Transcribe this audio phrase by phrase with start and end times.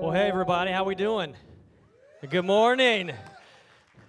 [0.00, 1.34] Well, hey everybody, how we doing?
[2.30, 3.12] Good morning.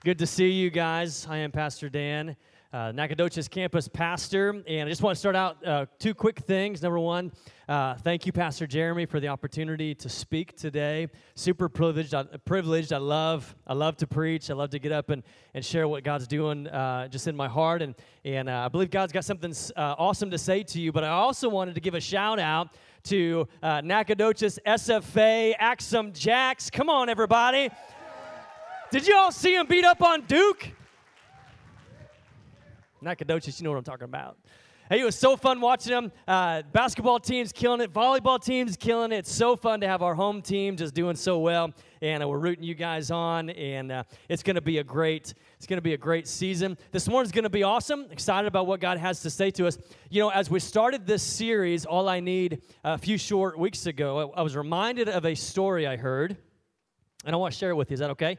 [0.06, 1.28] Good to see you guys.
[1.30, 2.38] I am Pastor Dan,
[2.74, 6.82] uh, Nacogdoches campus pastor, and I just want to start out uh, two quick things.
[6.82, 7.32] Number one,
[7.68, 11.10] uh, thank you, Pastor Jeremy, for the opportunity to speak today.
[11.36, 12.14] Super privileged.
[12.14, 12.94] I, privileged.
[12.94, 13.54] I love.
[13.68, 14.50] I love to preach.
[14.50, 15.22] I love to get up and,
[15.54, 17.94] and share what God's doing uh, just in my heart, and
[18.24, 20.94] and uh, I believe God's got something uh, awesome to say to you.
[20.94, 22.70] But I also wanted to give a shout out
[23.04, 26.70] to Nacogdoches SFA Axe 'Em Jacks.
[26.70, 27.70] Come on, everybody.
[28.92, 30.72] Did you all see him beat up on Duke?
[33.02, 34.38] Nacogdoches, you know what I'm talking about.
[34.88, 36.12] Hey, it was so fun watching them.
[36.28, 37.92] Uh, basketball team's killing it.
[37.92, 39.20] Volleyball team's killing it.
[39.20, 42.38] It's so fun to have our home team just doing so well, and uh, we're
[42.38, 43.50] rooting you guys on.
[43.52, 46.78] And uh, it's going to be a great, it's going to be a great season.
[46.92, 48.06] This morning's going to be awesome.
[48.12, 49.80] Excited about what God has to say to us.
[50.10, 54.34] You know, as we started this series, all I need a few short weeks ago,
[54.36, 56.38] I, I was reminded of a story I heard,
[57.26, 57.96] and I want to share it with you.
[57.96, 58.38] Is that okay?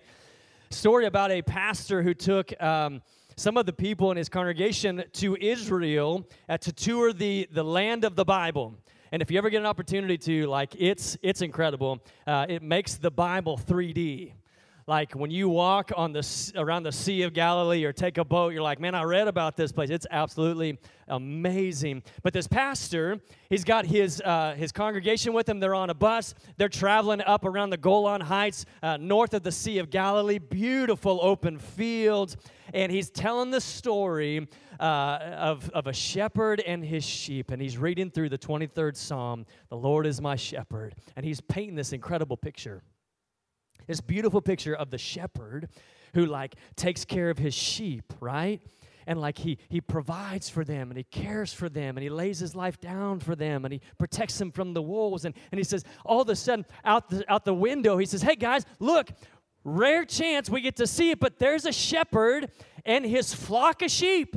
[0.70, 2.52] Story about a pastor who took.
[2.62, 3.00] Um,
[3.36, 8.04] some of the people in his congregation to Israel uh, to tour the, the land
[8.04, 8.74] of the Bible.
[9.10, 12.00] And if you ever get an opportunity to, like, it's, it's incredible.
[12.26, 14.32] Uh, it makes the Bible 3D.
[14.86, 18.52] Like when you walk on the around the Sea of Galilee or take a boat,
[18.52, 19.90] you're like, man, I read about this place.
[19.90, 22.02] It's absolutely amazing.
[22.22, 25.60] But this pastor, he's got his uh, his congregation with him.
[25.60, 26.34] They're on a bus.
[26.56, 30.38] They're traveling up around the Golan Heights, uh, north of the Sea of Galilee.
[30.38, 32.36] Beautiful open fields,
[32.74, 34.48] and he's telling the story
[34.80, 37.52] uh, of of a shepherd and his sheep.
[37.52, 39.46] And he's reading through the 23rd Psalm.
[39.68, 42.82] The Lord is my shepherd, and he's painting this incredible picture
[43.86, 45.68] this beautiful picture of the shepherd
[46.14, 48.60] who like takes care of his sheep, right?
[49.06, 52.38] and like he he provides for them and he cares for them and he lays
[52.38, 55.64] his life down for them and he protects them from the wolves and, and he
[55.64, 59.10] says all of a sudden out the out the window he says hey guys look
[59.64, 62.50] rare chance we get to see it but there's a shepherd
[62.84, 64.36] and his flock of sheep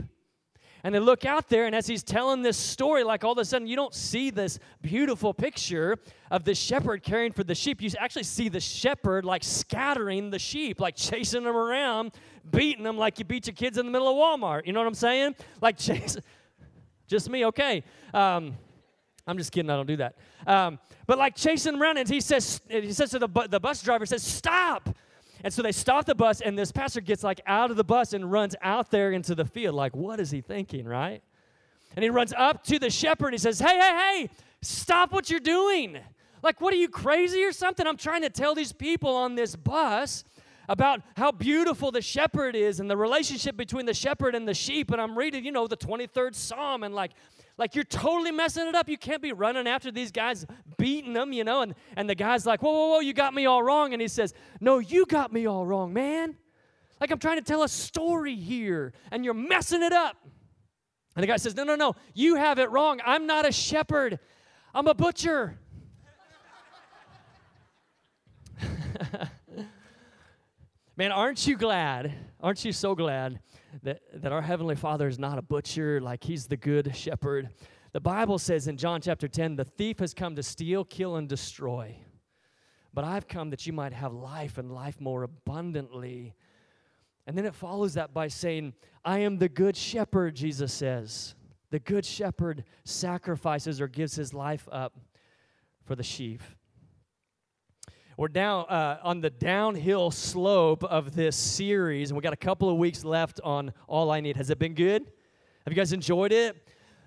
[0.85, 3.44] and they look out there, and as he's telling this story, like all of a
[3.44, 5.97] sudden, you don't see this beautiful picture
[6.29, 7.81] of the shepherd caring for the sheep.
[7.81, 12.12] You actually see the shepherd like scattering the sheep, like chasing them around,
[12.51, 14.68] beating them like you beat your kids in the middle of Walmart.
[14.68, 15.34] You know what I'm saying?
[15.59, 16.22] Like chasing.
[17.07, 17.84] Just me, okay.
[18.13, 18.56] Um,
[19.25, 19.72] I'm just kidding.
[19.72, 20.17] I don't do that.
[20.46, 23.81] Um, but like chasing around, and he says, he says to the, bu- the bus
[23.81, 24.96] driver, says, "Stop!
[25.45, 28.13] And so they stop the bus, and this pastor gets like out of the bus
[28.13, 29.75] and runs out there into the field.
[29.75, 31.22] Like, what is he thinking, right?
[31.95, 34.29] And he runs up to the shepherd and he says, Hey, hey, hey,
[34.63, 36.00] stop what you're doing.
[36.41, 37.85] Like, what are you crazy or something?
[37.85, 40.23] I'm trying to tell these people on this bus
[40.68, 44.92] about how beautiful the shepherd is and the relationship between the shepherd and the sheep.
[44.92, 47.12] And I'm reading, you know, the 23rd Psalm and like,
[47.58, 48.90] like you're totally messing it up.
[48.90, 50.46] You can't be running after these guys,
[50.78, 51.62] beating them, you know.
[51.62, 53.94] And, and the guy's like, whoa, whoa, whoa, you got me all wrong.
[53.94, 56.36] And he says, no, you got me all wrong, man.
[57.00, 60.16] Like I'm trying to tell a story here, and you're messing it up.
[61.16, 63.00] And the guy says, no, no, no, you have it wrong.
[63.06, 64.20] I'm not a shepherd,
[64.74, 65.58] I'm a butcher.
[70.97, 72.13] Man, aren't you glad?
[72.39, 73.41] Aren't you so glad
[73.83, 77.50] that, that our Heavenly Father is not a butcher, like He's the good shepherd.
[77.91, 81.28] The Bible says in John chapter 10 the thief has come to steal, kill, and
[81.28, 81.97] destroy.
[82.94, 86.34] But I've come that you might have life and life more abundantly.
[87.28, 88.72] And then it follows that by saying,
[89.03, 91.35] I am the good shepherd, Jesus says.
[91.72, 94.97] The good shepherd sacrifices or gives his life up
[95.84, 96.41] for the sheep.
[98.18, 102.70] We're down uh, on the downhill slope of this series, and we got a couple
[102.70, 104.38] of weeks left on All I Need.
[104.38, 105.03] Has it been good?
[105.66, 106.56] Have you guys enjoyed it?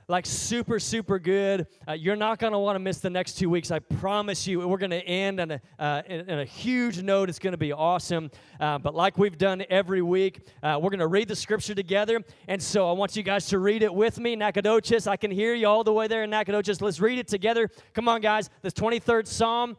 [0.06, 1.66] Like super, super good.
[1.88, 3.70] Uh, you're not going to want to miss the next two weeks.
[3.70, 4.68] I promise you.
[4.68, 7.30] We're going to end on a, uh, in, in, a huge note.
[7.30, 8.30] It's going to be awesome.
[8.60, 12.22] Uh, but like we've done every week, uh, we're going to read the scripture together.
[12.48, 14.36] And so I want you guys to read it with me.
[14.36, 16.82] Nacogdoches, I can hear you all the way there in Nacogdoches.
[16.82, 17.70] Let's read it together.
[17.94, 18.50] Come on, guys.
[18.60, 19.78] This 23rd Psalm.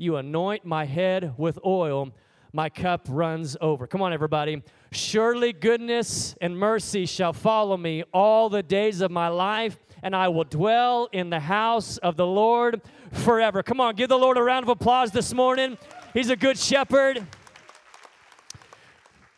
[0.00, 2.10] You anoint my head with oil,
[2.54, 3.86] my cup runs over.
[3.86, 4.62] Come on, everybody.
[4.92, 10.28] Surely goodness and mercy shall follow me all the days of my life, and I
[10.28, 12.80] will dwell in the house of the Lord
[13.12, 13.62] forever.
[13.62, 15.76] Come on, give the Lord a round of applause this morning.
[16.14, 17.26] He's a good shepherd.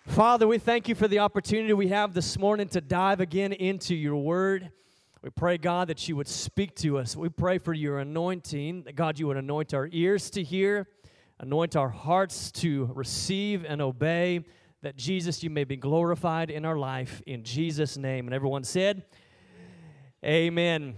[0.07, 3.97] Father, we thank you for the opportunity we have this morning to dive again into
[3.97, 4.71] your word.
[5.23, 7.15] We pray, God, that you would speak to us.
[7.15, 10.89] We pray for your anointing, that God, you would anoint our ears to hear,
[11.39, 14.45] anoint our hearts to receive and obey,
[14.83, 18.27] that Jesus, you may be glorified in our life in Jesus' name.
[18.27, 19.05] And everyone said,
[20.25, 20.97] Amen.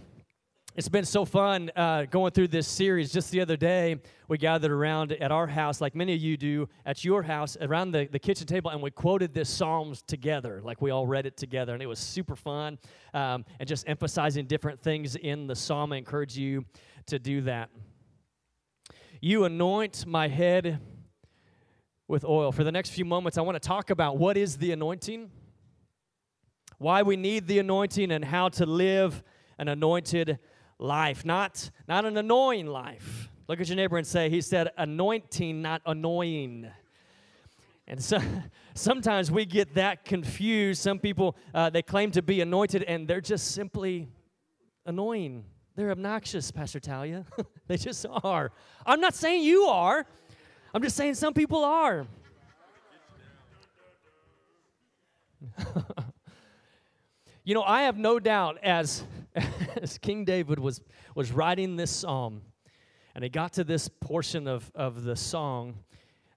[0.77, 3.13] It's been so fun uh, going through this series.
[3.13, 6.69] Just the other day, we gathered around at our house, like many of you do
[6.85, 10.61] at your house, around the, the kitchen table, and we quoted this Psalms together.
[10.65, 12.81] Like we all read it together, and it was super fun.
[13.13, 15.93] Um, and just emphasizing different things in the psalm.
[15.93, 16.65] I encourage you
[17.07, 17.71] to do that.
[19.21, 20.81] You anoint my head
[22.09, 22.51] with oil.
[22.51, 25.31] For the next few moments, I want to talk about what is the anointing,
[26.79, 29.23] why we need the anointing, and how to live
[29.57, 30.41] an anointed
[30.85, 33.31] life, not, not an annoying life.
[33.49, 36.71] Look at your neighbor and say, He said, anointing, not annoying.
[37.87, 38.19] And so,
[38.75, 40.81] sometimes we get that confused.
[40.83, 44.09] Some people, uh, they claim to be anointed and they're just simply
[44.87, 45.45] annoying.
[45.77, 47.27] They're obnoxious, Pastor Talia.
[47.67, 48.53] they just are.
[48.87, 50.07] I'm not saying you are,
[50.73, 52.07] I'm just saying some people are.
[57.45, 59.05] you know, I have no doubt as
[59.83, 60.81] as King David was,
[61.15, 62.43] was writing this psalm,
[63.15, 65.79] and he got to this portion of, of the song,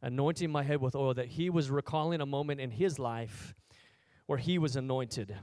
[0.01, 3.55] anointing my head with oil, that he was recalling a moment in his life
[4.25, 5.35] where he was anointed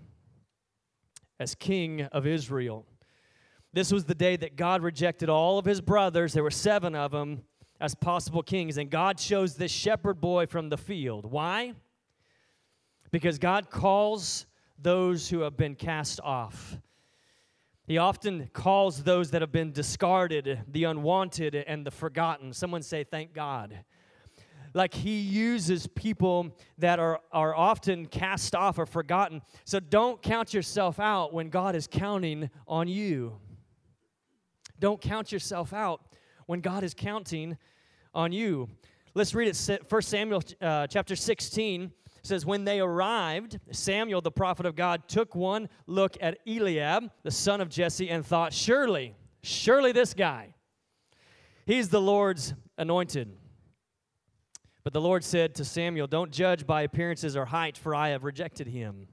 [1.40, 2.86] as king of Israel.
[3.72, 7.10] This was the day that God rejected all of his brothers, there were seven of
[7.10, 7.42] them,
[7.80, 11.26] as possible kings, and God chose this shepherd boy from the field.
[11.26, 11.74] Why?
[13.10, 14.46] Because God calls
[14.78, 16.78] those who have been cast off.
[17.86, 22.52] He often calls those that have been discarded, the unwanted, and the forgotten.
[22.52, 23.84] Someone say, Thank God.
[24.72, 29.40] Like he uses people that are, are often cast off or forgotten.
[29.64, 33.36] So don't count yourself out when God is counting on you.
[34.80, 36.00] Don't count yourself out
[36.46, 37.56] when God is counting
[38.12, 38.68] on you.
[39.14, 39.82] Let's read it.
[39.88, 41.92] 1 Samuel uh, chapter 16
[42.24, 47.30] says, When they arrived, Samuel, the prophet of God, took one look at Eliab, the
[47.30, 50.54] son of Jesse, and thought, Surely, surely this guy,
[51.66, 53.36] he's the Lord's anointed.
[54.82, 58.24] But the Lord said to Samuel, Don't judge by appearances or height, for I have
[58.24, 59.08] rejected him.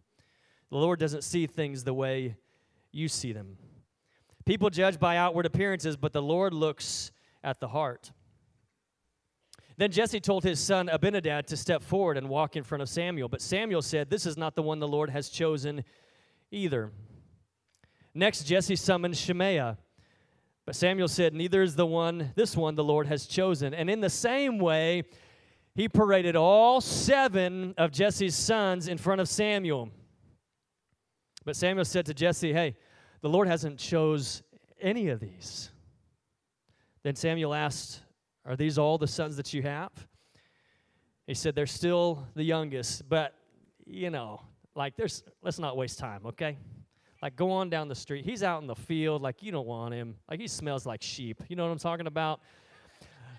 [0.70, 2.36] The Lord doesn't see things the way
[2.92, 3.58] you see them.
[4.46, 7.12] People judge by outward appearances, but the Lord looks
[7.44, 8.12] at the heart.
[9.78, 13.30] Then Jesse told his son Abinadab to step forward and walk in front of Samuel.
[13.30, 15.84] But Samuel said, This is not the one the Lord has chosen
[16.52, 16.92] either.
[18.14, 19.78] Next, Jesse summoned Shimea.
[20.66, 23.74] But Samuel said, Neither is the one, this one the Lord has chosen.
[23.74, 25.04] And in the same way,
[25.74, 29.90] he paraded all seven of Jesse's sons in front of Samuel.
[31.46, 32.76] But Samuel said to Jesse, Hey,
[33.22, 34.44] the Lord hasn't chose
[34.80, 35.72] any of these.
[37.04, 38.02] Then Samuel asked
[38.46, 39.92] are these all the sons that you have?
[41.28, 43.36] He said, They're still the youngest, but,
[43.86, 44.42] you know,
[44.76, 46.58] like, there's, let's not waste time, okay?
[47.22, 48.26] Like, go on down the street.
[48.26, 50.16] He's out in the field, like, you don't want him.
[50.30, 51.42] Like, he smells like sheep.
[51.48, 52.42] You know what I'm talking about?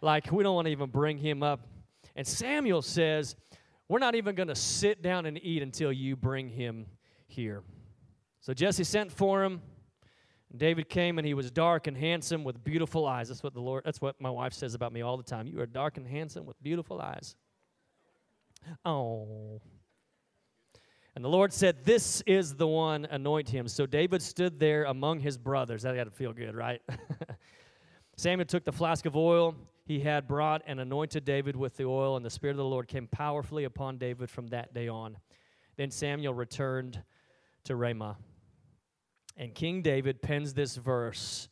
[0.00, 1.66] Like, we don't want to even bring him up.
[2.14, 3.36] And Samuel says,
[3.88, 6.86] We're not even going to sit down and eat until you bring him
[7.26, 7.62] here.
[8.40, 9.62] So Jesse sent for him.
[10.56, 13.28] David came and he was dark and handsome with beautiful eyes.
[13.28, 15.46] That's what the Lord, that's what my wife says about me all the time.
[15.46, 17.36] You are dark and handsome with beautiful eyes.
[18.84, 19.60] Oh.
[21.14, 23.68] And the Lord said, This is the one, anoint him.
[23.68, 25.82] So David stood there among his brothers.
[25.82, 26.80] That got to feel good, right?
[28.16, 32.16] Samuel took the flask of oil he had brought and anointed David with the oil,
[32.16, 35.16] and the Spirit of the Lord came powerfully upon David from that day on.
[35.76, 37.02] Then Samuel returned
[37.64, 38.16] to Ramah.
[39.36, 41.48] And King David pens this verse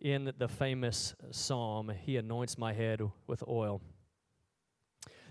[0.00, 3.80] in the famous psalm He anoints my head with oil.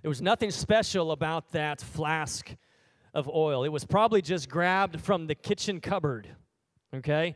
[0.02, 2.54] There was nothing special about that flask
[3.14, 3.64] of oil.
[3.64, 6.28] It was probably just grabbed from the kitchen cupboard,
[6.94, 7.36] okay?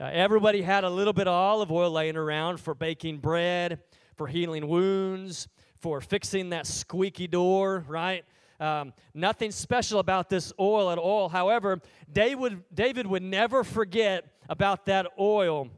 [0.00, 3.80] Uh, everybody had a little bit of olive oil laying around for baking bread,
[4.16, 8.24] for healing wounds, for fixing that squeaky door, right?
[8.62, 11.28] Um, nothing special about this oil at all.
[11.28, 11.80] However,
[12.12, 15.68] David, David would never forget about that oil.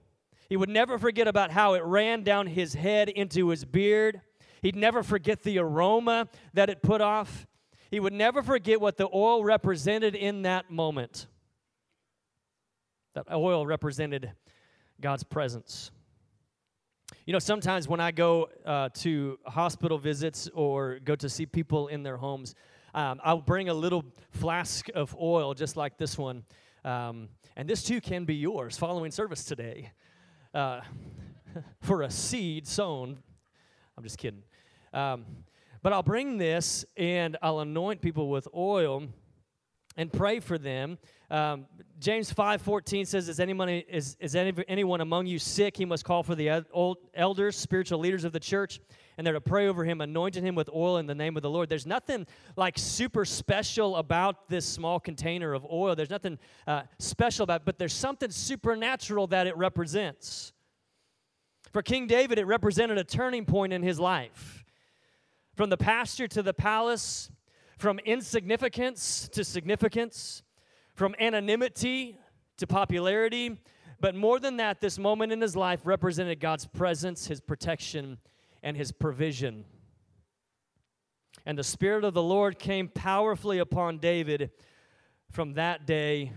[0.51, 4.21] He would never forget about how it ran down his head into his beard.
[4.61, 7.47] He'd never forget the aroma that it put off.
[7.91, 11.27] He would never forget what the oil represented in that moment.
[13.15, 14.31] That oil represented
[15.01, 15.91] God's presence.
[17.27, 21.89] You know, sometimes when I go uh, to hospital visits or go to see people
[21.89, 22.55] in their homes,
[22.95, 26.45] um, I'll bring a little flask of oil just like this one.
[26.85, 29.91] Um, and this too can be yours following service today
[30.55, 30.81] uh,
[31.81, 33.19] for a seed sown.
[33.99, 34.45] I'm just kidding.
[34.93, 35.25] Um,
[35.83, 39.09] but I'll bring this and I'll anoint people with oil
[39.97, 40.99] and pray for them.
[41.31, 41.67] Um,
[42.01, 45.77] James 5:14 says, "Is anyone is, is any, anyone among you sick?
[45.77, 48.81] He must call for the old elders, spiritual leaders of the church,
[49.17, 51.49] and they're to pray over him, anointing him with oil in the name of the
[51.49, 52.27] Lord." There's nothing
[52.57, 55.95] like super special about this small container of oil.
[55.95, 60.53] There's nothing uh, special about, it, but there's something supernatural that it represents.
[61.73, 64.65] For King David, it represented a turning point in his life.
[65.55, 67.31] From the pasture to the palace,
[67.79, 70.43] from insignificance to significance,
[70.95, 72.19] from anonymity
[72.57, 73.59] to popularity.
[74.01, 78.19] But more than that, this moment in his life represented God's presence, his protection,
[78.63, 79.65] and his provision.
[81.47, 84.51] And the Spirit of the Lord came powerfully upon David
[85.31, 86.33] from that day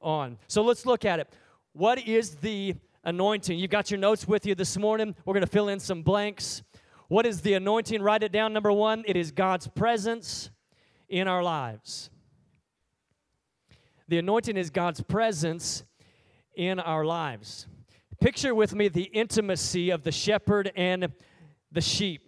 [0.00, 0.38] on.
[0.46, 1.32] So let's look at it.
[1.72, 3.58] What is the anointing?
[3.58, 5.14] You've got your notes with you this morning.
[5.24, 6.62] We're going to fill in some blanks.
[7.08, 8.00] What is the anointing?
[8.02, 8.52] Write it down.
[8.52, 10.50] Number one, it is God's presence
[11.08, 12.10] in our lives.
[14.08, 15.82] The anointing is God's presence
[16.54, 17.66] in our lives.
[18.20, 21.12] Picture with me the intimacy of the shepherd and
[21.72, 22.22] the sheep.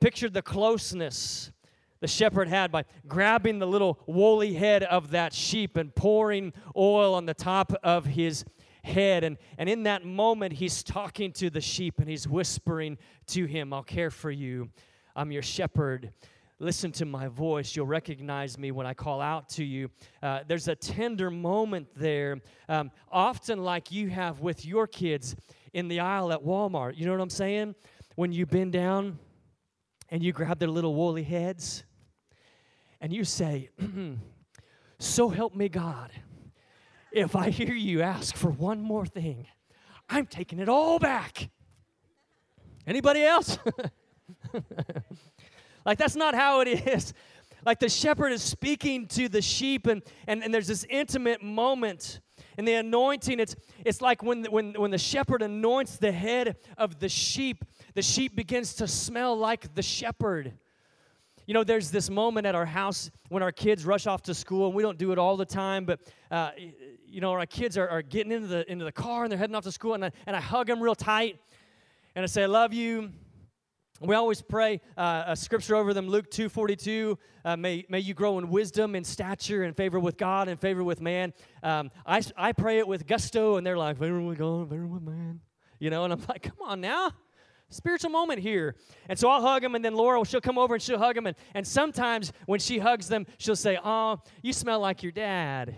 [0.00, 1.52] Picture the closeness
[2.00, 7.14] the shepherd had by grabbing the little woolly head of that sheep and pouring oil
[7.14, 8.44] on the top of his
[8.82, 9.22] head.
[9.22, 12.98] And, and in that moment, he's talking to the sheep and he's whispering
[13.28, 14.70] to him, I'll care for you.
[15.14, 16.12] I'm your shepherd
[16.58, 17.76] listen to my voice.
[17.76, 19.90] You'll recognize me when I call out to you.
[20.22, 25.36] Uh, there's a tender moment there, um, often like you have with your kids
[25.72, 26.96] in the aisle at Walmart.
[26.96, 27.74] You know what I'm saying?
[28.14, 29.18] When you bend down
[30.10, 31.84] and you grab their little woolly heads
[33.00, 33.70] and you say,
[34.98, 36.10] So help me God.
[37.12, 39.46] If I hear you ask for one more thing,
[40.08, 41.50] I'm taking it all back.
[42.86, 43.58] Anybody else?
[45.86, 47.14] Like, that's not how it is.
[47.64, 52.20] Like, the shepherd is speaking to the sheep, and, and, and there's this intimate moment.
[52.58, 56.98] And the anointing, it's, it's like when, when, when the shepherd anoints the head of
[56.98, 57.64] the sheep,
[57.94, 60.54] the sheep begins to smell like the shepherd.
[61.46, 64.66] You know, there's this moment at our house when our kids rush off to school,
[64.66, 66.00] and we don't do it all the time, but,
[66.30, 66.50] uh,
[67.06, 69.54] you know, our kids are, are getting into the, into the car and they're heading
[69.54, 71.38] off to school, and I, and I hug them real tight,
[72.16, 73.12] and I say, I love you.
[74.00, 78.38] We always pray uh, a scripture over them, Luke 2.42, uh, may, may you grow
[78.38, 81.32] in wisdom and stature and favor with God and favor with man.
[81.62, 85.02] Um, I, I pray it with gusto, and they're like, favor with God, favor with
[85.02, 85.40] man.
[85.78, 87.12] You know, and I'm like, come on now.
[87.70, 88.76] Spiritual moment here.
[89.08, 91.26] And so I'll hug them, and then Laura, she'll come over and she'll hug them.
[91.26, 95.74] And, and sometimes when she hugs them, she'll say, oh, you smell like your dad.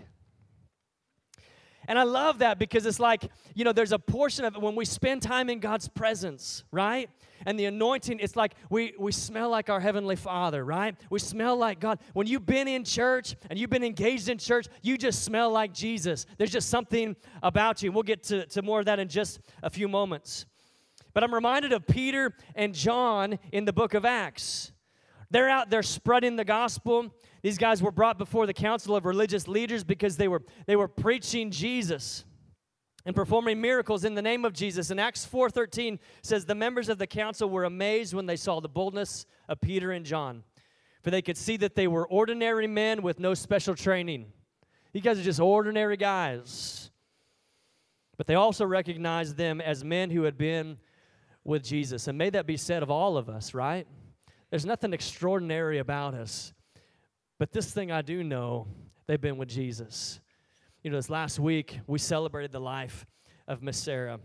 [1.89, 3.23] And I love that because it's like,
[3.55, 7.09] you know, there's a portion of it when we spend time in God's presence, right?
[7.47, 10.95] And the anointing, it's like we, we smell like our Heavenly Father, right?
[11.09, 11.97] We smell like God.
[12.13, 15.73] When you've been in church and you've been engaged in church, you just smell like
[15.73, 16.27] Jesus.
[16.37, 17.91] There's just something about you.
[17.91, 20.45] We'll get to, to more of that in just a few moments.
[21.15, 24.71] But I'm reminded of Peter and John in the book of Acts.
[25.31, 27.15] They're out there spreading the gospel.
[27.41, 30.87] These guys were brought before the council of religious leaders because they were, they were
[30.87, 32.25] preaching Jesus
[33.05, 34.91] and performing miracles in the name of Jesus.
[34.91, 38.69] And Acts 4:13 says the members of the council were amazed when they saw the
[38.69, 40.43] boldness of Peter and John.
[41.01, 44.33] For they could see that they were ordinary men with no special training.
[44.91, 46.91] These guys are just ordinary guys.
[48.17, 50.77] But they also recognized them as men who had been
[51.45, 52.09] with Jesus.
[52.09, 53.87] And may that be said of all of us, right?
[54.49, 56.53] There's nothing extraordinary about us.
[57.39, 58.67] But this thing I do know,
[59.07, 60.19] they've been with Jesus.
[60.83, 63.05] You know, this last week we celebrated the life
[63.47, 64.19] of Miss Sarah.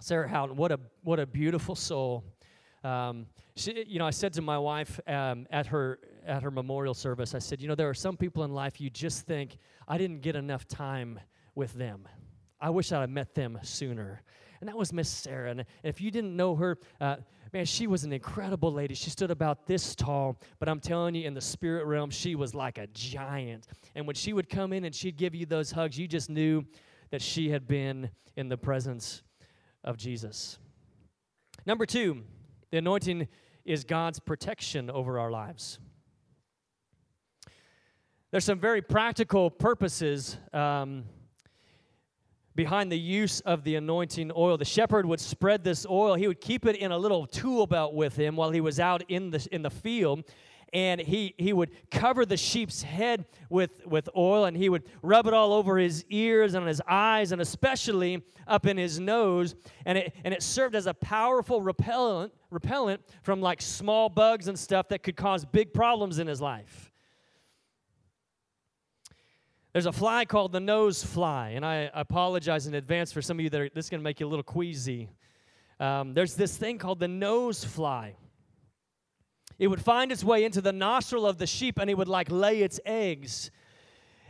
[0.00, 2.24] Sarah Houghton, what a what a beautiful soul.
[2.82, 6.94] Um, she, you know, I said to my wife um, at her at her memorial
[6.94, 9.98] service, I said, you know, there are some people in life you just think I
[9.98, 11.20] didn't get enough time
[11.54, 12.08] with them.
[12.58, 14.22] I wish I had met them sooner.
[14.62, 15.50] And that was Miss Sarah.
[15.50, 17.16] And if you didn't know her, uh,
[17.52, 18.94] Man, she was an incredible lady.
[18.94, 22.54] She stood about this tall, but I'm telling you, in the spirit realm, she was
[22.54, 23.66] like a giant.
[23.94, 26.64] And when she would come in and she'd give you those hugs, you just knew
[27.10, 29.22] that she had been in the presence
[29.84, 30.58] of Jesus.
[31.66, 32.22] Number two,
[32.70, 33.28] the anointing
[33.66, 35.78] is God's protection over our lives.
[38.30, 41.04] There's some very practical purposes um,
[42.54, 44.56] behind the use of the anointing oil.
[44.56, 46.14] The shepherd would spread this oil.
[46.14, 49.02] He would keep it in a little tool belt with him while he was out
[49.08, 50.24] in the in the field.
[50.72, 55.26] And he, he would cover the sheep's head with, with oil and he would rub
[55.26, 59.54] it all over his ears and his eyes and especially up in his nose.
[59.84, 64.58] And it, and it served as a powerful repellent, repellent from like small bugs and
[64.58, 66.91] stuff that could cause big problems in his life.
[69.72, 73.42] There's a fly called the nose fly, and I apologize in advance for some of
[73.42, 75.08] you that are, this is going to make you a little queasy.
[75.80, 78.16] Um, there's this thing called the nose fly.
[79.58, 82.30] It would find its way into the nostril of the sheep and it would like
[82.30, 83.50] lay its eggs.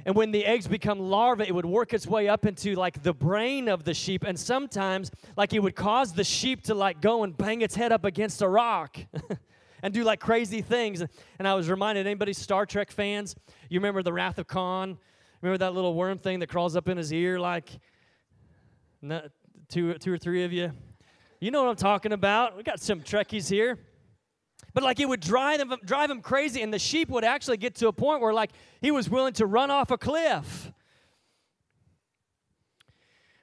[0.07, 3.13] And when the eggs become larvae, it would work its way up into like the
[3.13, 4.23] brain of the sheep.
[4.25, 7.91] And sometimes, like, it would cause the sheep to like go and bang its head
[7.91, 8.97] up against a rock
[9.83, 11.03] and do like crazy things.
[11.39, 13.35] And I was reminded anybody Star Trek fans,
[13.69, 14.99] you remember the Wrath of Khan?
[15.43, 17.69] Remember that little worm thing that crawls up in his ear like
[19.69, 20.71] two, two or three of you?
[21.41, 22.57] You know what I'm talking about.
[22.57, 23.81] We got some Trekkies here.
[24.73, 27.75] But like it would drive them, drive him crazy, and the sheep would actually get
[27.77, 30.71] to a point where like he was willing to run off a cliff.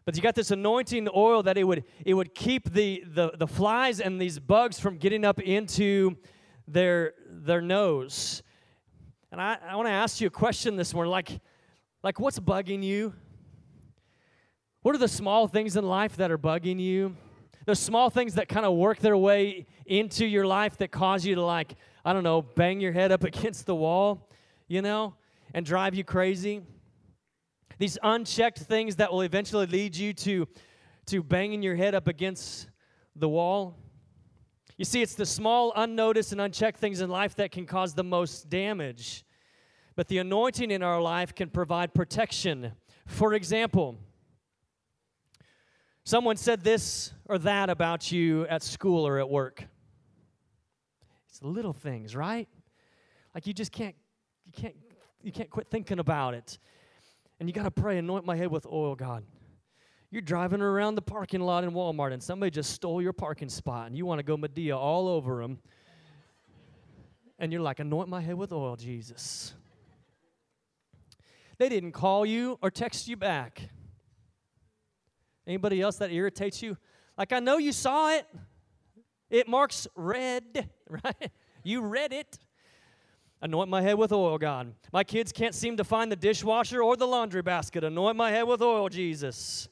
[0.06, 3.46] But you got this anointing oil that it would it would keep the, the, the
[3.46, 6.16] flies and these bugs from getting up into
[6.66, 8.42] their their nose.
[9.32, 11.12] And I, I want to ask you a question this morning.
[11.12, 11.40] Like,
[12.02, 13.14] like, what's bugging you?
[14.82, 17.16] What are the small things in life that are bugging you?
[17.66, 21.36] The small things that kind of work their way into your life that cause you
[21.36, 21.76] to, like,
[22.06, 24.30] I don't know, bang your head up against the wall,
[24.68, 25.16] you know,
[25.54, 26.62] and drive you crazy.
[27.78, 30.48] These unchecked things that will eventually lead you to,
[31.08, 32.70] to banging your head up against
[33.16, 33.78] the wall.
[34.78, 38.04] You see, it's the small, unnoticed, and unchecked things in life that can cause the
[38.04, 39.26] most damage.
[40.00, 42.72] But the anointing in our life can provide protection.
[43.06, 43.98] For example,
[46.06, 49.66] someone said this or that about you at school or at work.
[51.28, 52.48] It's little things, right?
[53.36, 53.94] Like you just can't
[54.46, 54.76] you can't
[55.22, 56.60] you can't quit thinking about it.
[57.42, 59.26] And you got to pray, anoint my head with oil, God.
[60.12, 63.88] You're driving around the parking lot in Walmart and somebody just stole your parking spot
[63.88, 65.60] and you want to go Madea all over them.
[67.38, 69.56] And you're like, anoint my head with oil, Jesus.
[71.60, 73.70] They didn't call you or text you back.
[75.46, 76.78] Anybody else that irritates you?
[77.18, 78.26] Like, I know you saw it.
[79.30, 81.32] It marks red, right?
[81.64, 82.40] You read it.
[83.42, 84.74] Anoint my head with oil, God.
[84.92, 87.84] My kids can't seem to find the dishwasher or the laundry basket.
[87.84, 89.68] Anoint my head with oil, Jesus.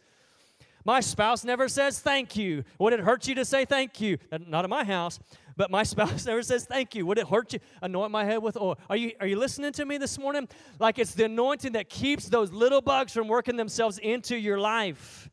[0.87, 2.63] My spouse never says thank you.
[2.79, 4.17] Would it hurt you to say thank you?
[4.31, 5.19] Uh, not in my house
[5.57, 7.05] but my spouse never says thank you.
[7.07, 7.59] Would it hurt you?
[7.81, 8.77] Anoint my head with oil.
[8.89, 10.47] Are you, are you listening to me this morning?
[10.79, 15.29] Like it's the anointing that keeps those little bugs from working themselves into your life.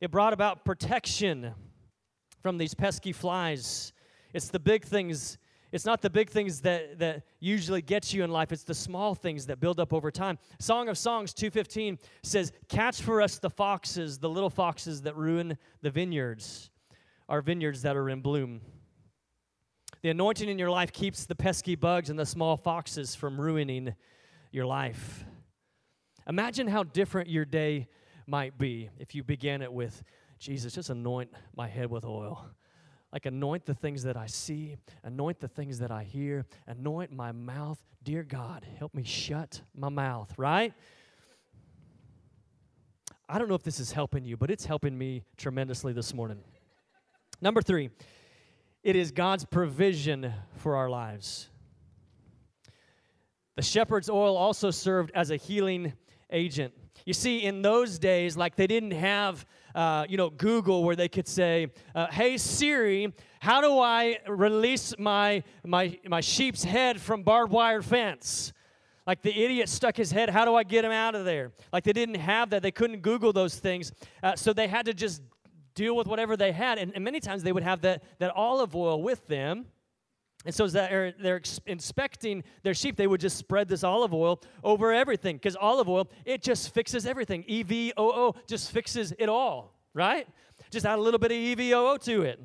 [0.00, 1.52] It brought about protection
[2.40, 3.92] from these pesky flies.
[4.32, 5.38] It's the big things.
[5.74, 8.52] It's not the big things that, that usually get you in life.
[8.52, 10.38] It's the small things that build up over time.
[10.60, 15.58] Song of Songs 215 says, Catch for us the foxes, the little foxes that ruin
[15.82, 16.70] the vineyards,
[17.28, 18.60] our vineyards that are in bloom.
[20.02, 23.96] The anointing in your life keeps the pesky bugs and the small foxes from ruining
[24.52, 25.24] your life.
[26.28, 27.88] Imagine how different your day
[28.28, 30.04] might be if you began it with,
[30.38, 32.48] Jesus, just anoint my head with oil.
[33.14, 37.30] Like, anoint the things that I see, anoint the things that I hear, anoint my
[37.30, 37.78] mouth.
[38.02, 40.74] Dear God, help me shut my mouth, right?
[43.28, 46.42] I don't know if this is helping you, but it's helping me tremendously this morning.
[47.40, 47.90] Number three,
[48.82, 51.48] it is God's provision for our lives.
[53.54, 55.92] The shepherd's oil also served as a healing
[56.32, 56.74] agent.
[57.04, 61.08] You see, in those days, like they didn't have, uh, you know, Google where they
[61.08, 67.22] could say, uh, "Hey Siri, how do I release my my my sheep's head from
[67.22, 68.52] barbed wire fence?"
[69.06, 71.52] Like the idiot stuck his head, how do I get him out of there?
[71.72, 72.62] Like they didn't have that.
[72.62, 73.92] They couldn't Google those things.
[74.22, 75.20] Uh, so they had to just
[75.74, 76.78] deal with whatever they had.
[76.78, 79.66] And, and many times they would have that, that olive oil with them.
[80.44, 84.42] And so as they're, they're inspecting their sheep, they would just spread this olive oil
[84.62, 87.44] over everything because olive oil, it just fixes everything.
[87.44, 90.28] EVOO just fixes it all, right?
[90.70, 92.40] Just add a little bit of EVOO to it.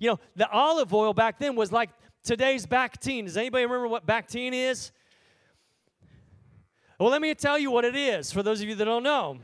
[0.00, 1.90] You know, the olive oil back then was like
[2.24, 3.26] today's Bactine.
[3.26, 4.90] Does anybody remember what Bactine is?
[6.98, 9.38] Well, let me tell you what it is for those of you that don't know.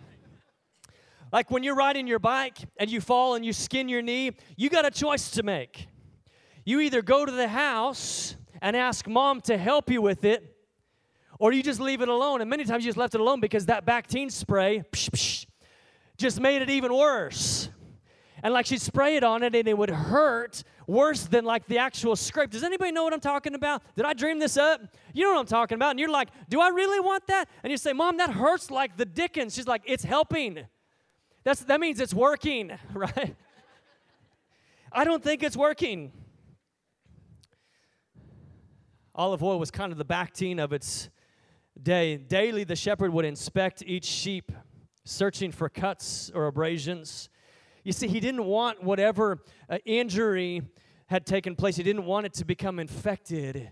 [1.33, 4.69] Like when you're riding your bike and you fall and you skin your knee, you
[4.69, 5.89] got a choice to make.
[6.65, 10.57] You either go to the house and ask mom to help you with it,
[11.39, 12.41] or you just leave it alone.
[12.41, 15.47] And many times you just left it alone because that Bactine spray, psh, psh,
[16.17, 17.69] just made it even worse.
[18.43, 21.79] And like she'd spray it on it and it would hurt worse than like the
[21.79, 22.51] actual scrape.
[22.51, 23.83] Does anybody know what I'm talking about?
[23.97, 24.83] Did I dream this up?
[25.15, 25.91] You know what I'm talking about.
[25.91, 27.47] And you're like, do I really want that?
[27.63, 29.55] And you say, Mom, that hurts like the dickens.
[29.55, 30.61] She's like, it's helping.
[31.43, 33.35] That's, that means it's working, right?
[34.93, 36.13] I don't think it's working.
[39.17, 41.09] Olive oil was kind of the back Bactine of its
[41.81, 42.17] day.
[42.17, 44.51] Daily, the shepherd would inspect each sheep,
[45.05, 47.29] searching for cuts or abrasions.
[47.85, 50.63] You see, he didn't want whatever uh, injury
[51.07, 53.71] had taken place, he didn't want it to become infected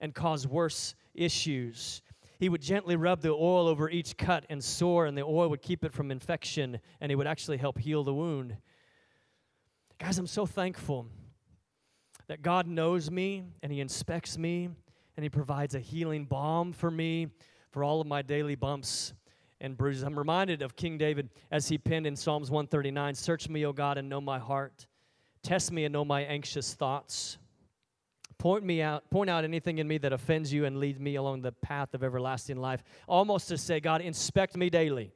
[0.00, 2.02] and cause worse issues.
[2.38, 5.62] He would gently rub the oil over each cut and sore, and the oil would
[5.62, 8.56] keep it from infection, and it would actually help heal the wound.
[9.98, 11.06] Guys, I'm so thankful
[12.26, 14.68] that God knows me and He inspects me
[15.16, 17.28] and He provides a healing balm for me
[17.70, 19.14] for all of my daily bumps
[19.60, 20.02] and bruises.
[20.02, 23.98] I'm reminded of King David as he penned in Psalms 139 Search me, O God,
[23.98, 24.86] and know my heart.
[25.42, 27.38] Test me and know my anxious thoughts.
[28.38, 31.42] Point me out, point out anything in me that offends you and lead me along
[31.42, 32.82] the path of everlasting life.
[33.08, 35.12] Almost to say, God, inspect me daily.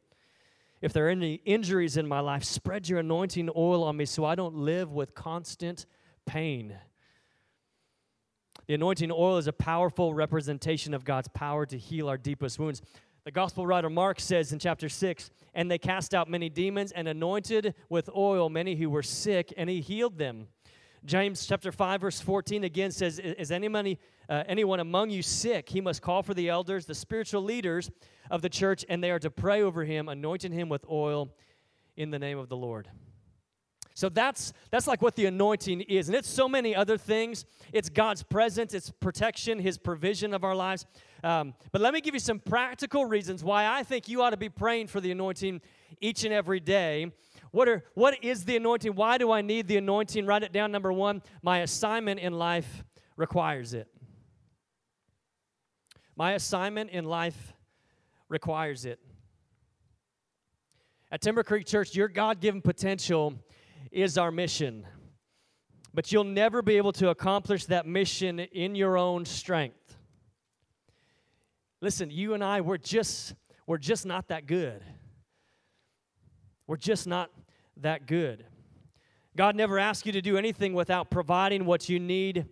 [0.81, 4.25] If there are any injuries in my life, spread your anointing oil on me so
[4.25, 5.87] I don't live with constant
[6.25, 6.77] pain.
[8.69, 12.83] The anointing oil is a powerful representation of God's power to heal our deepest wounds.
[13.25, 17.09] The gospel writer Mark says in chapter 6 And they cast out many demons and
[17.09, 20.49] anointed with oil many who were sick, and he healed them.
[21.07, 25.71] James chapter 5, verse 14 again says, Is anybody, uh, anyone among you sick?
[25.71, 27.91] He must call for the elders, the spiritual leaders
[28.31, 31.31] of the church, and they are to pray over him, anointing him with oil
[31.97, 32.91] in the name of the Lord.
[33.99, 36.09] So that's that's like what the anointing is.
[36.09, 37.45] And it's so many other things.
[37.73, 40.87] It's God's presence, it's protection, his provision of our lives.
[41.25, 44.37] Um, but let me give you some practical reasons why I think you ought to
[44.37, 45.63] be praying for the anointing
[46.01, 47.11] each and every day.
[47.51, 48.95] What are what is the anointing?
[48.95, 50.27] Why do I need the anointing?
[50.27, 50.71] Write it down.
[50.71, 52.85] Number one, my assignment in life
[53.17, 53.89] requires it.
[56.15, 57.53] My assignment in life
[58.29, 59.01] requires it.
[61.11, 63.35] At Timber Creek Church, your God given potential
[63.91, 64.87] is our mission.
[65.95, 69.97] But you'll never be able to accomplish that mission in your own strength.
[71.81, 73.35] Listen, you and I, we're just,
[73.67, 74.83] we're just not that good.
[76.67, 77.31] We're just not
[77.79, 78.45] that good.
[79.37, 82.47] God never asks you to do anything without providing what you need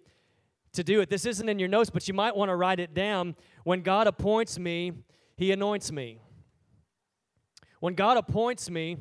[0.72, 1.10] to do it.
[1.10, 3.34] This isn't in your notes, but you might want to write it down.
[3.64, 4.92] When God appoints me,
[5.36, 6.20] He anoints me.
[7.80, 8.96] When God appoints me,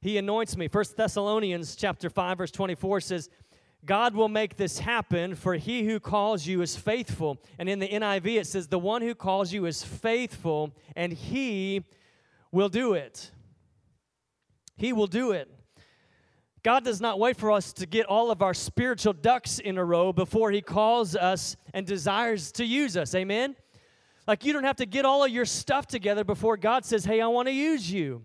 [0.00, 0.68] he anoints me.
[0.68, 3.28] First Thessalonians chapter 5 verse 24 says,
[3.84, 7.38] God will make this happen, for he who calls you is faithful.
[7.58, 11.84] And in the NIV, it says, The one who calls you is faithful, and he
[12.52, 13.30] will do it.
[14.76, 15.50] He will do it.
[16.62, 19.84] God does not wait for us to get all of our spiritual ducks in a
[19.84, 23.14] row before he calls us and desires to use us.
[23.14, 23.56] Amen?
[24.26, 27.22] Like you don't have to get all of your stuff together before God says, Hey,
[27.22, 28.22] I want to use you.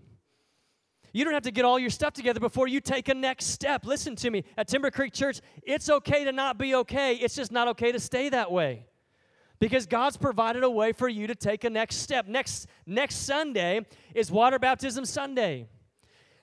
[1.15, 3.85] You don't have to get all your stuff together before you take a next step.
[3.85, 4.43] Listen to me.
[4.57, 7.15] At Timber Creek Church, it's okay to not be okay.
[7.15, 8.85] It's just not okay to stay that way.
[9.57, 12.27] Because God's provided a way for you to take a next step.
[12.27, 15.69] Next next Sunday is water baptism Sunday.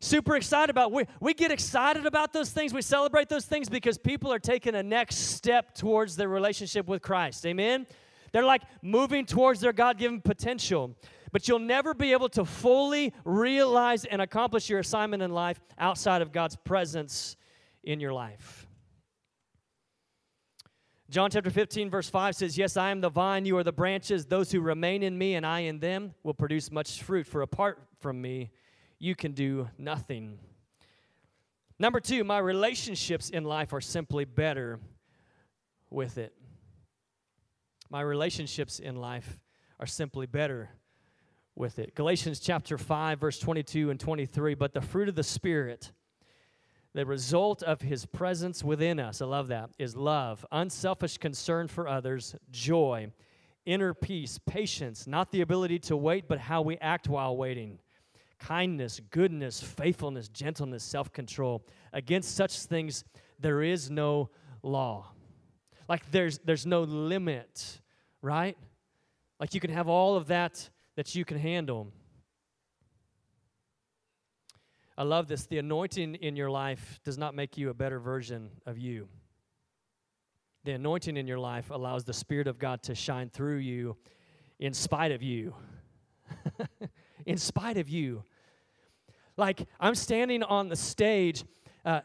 [0.00, 2.72] Super excited about we we get excited about those things.
[2.72, 7.02] We celebrate those things because people are taking a next step towards their relationship with
[7.02, 7.44] Christ.
[7.44, 7.86] Amen.
[8.32, 10.96] They're like moving towards their God-given potential
[11.32, 16.22] but you'll never be able to fully realize and accomplish your assignment in life outside
[16.22, 17.36] of God's presence
[17.82, 18.66] in your life.
[21.08, 24.26] John chapter 15, verse 5 says, Yes, I am the vine, you are the branches.
[24.26, 27.82] Those who remain in me and I in them will produce much fruit, for apart
[28.00, 28.50] from me,
[28.98, 30.38] you can do nothing.
[31.78, 34.80] Number two, my relationships in life are simply better
[35.90, 36.32] with it.
[37.90, 39.40] My relationships in life
[39.80, 40.70] are simply better
[41.54, 41.94] with it.
[41.94, 44.54] Galatians chapter 5, verse 22 and 23.
[44.54, 45.92] But the fruit of the Spirit,
[46.94, 51.88] the result of his presence within us, I love that, is love, unselfish concern for
[51.88, 53.10] others, joy,
[53.64, 57.78] inner peace, patience, not the ability to wait, but how we act while waiting,
[58.38, 61.64] kindness, goodness, faithfulness, gentleness, self control.
[61.92, 63.04] Against such things,
[63.38, 64.30] there is no
[64.62, 65.12] law.
[65.88, 67.80] Like there's, there's no limit,
[68.20, 68.56] right?
[69.38, 71.88] Like you can have all of that that you can handle.
[74.96, 75.46] I love this.
[75.46, 79.08] The anointing in your life does not make you a better version of you.
[80.64, 83.96] The anointing in your life allows the Spirit of God to shine through you
[84.60, 85.54] in spite of you.
[87.26, 88.22] in spite of you.
[89.36, 91.44] Like I'm standing on the stage
[91.84, 92.02] uh,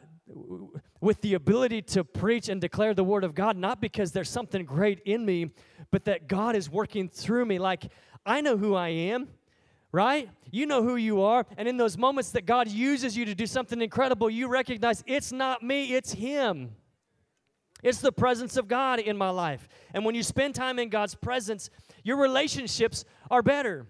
[1.01, 4.65] with the ability to preach and declare the word of God, not because there's something
[4.65, 5.51] great in me,
[5.91, 7.59] but that God is working through me.
[7.59, 7.91] Like
[8.27, 9.29] I know who I am
[9.91, 10.29] right?
[10.51, 11.45] You know who you are.
[11.57, 15.31] And in those moments that God uses you to do something incredible, you recognize it's
[15.31, 16.71] not me, it's Him.
[17.83, 19.67] It's the presence of God in my life.
[19.93, 21.69] And when you spend time in God's presence,
[22.03, 23.85] your relationships are better.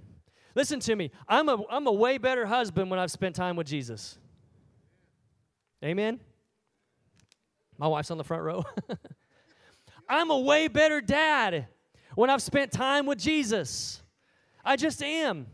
[0.55, 1.11] Listen to me.
[1.27, 4.17] I'm a, I'm a way better husband when I've spent time with Jesus.
[5.83, 6.19] Amen?
[7.77, 8.65] My wife's on the front row.
[10.09, 11.67] I'm a way better dad
[12.15, 14.01] when I've spent time with Jesus.
[14.67, 15.47] I just am.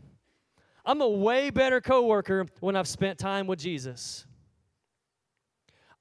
[0.84, 4.26] I'm a way better coworker when I've spent time with Jesus.